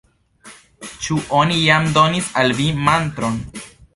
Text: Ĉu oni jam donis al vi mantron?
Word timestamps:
Ĉu 1.07 1.17
oni 1.41 1.59
jam 1.65 1.85
donis 1.99 2.31
al 2.43 2.57
vi 2.61 2.67
mantron? 2.91 3.41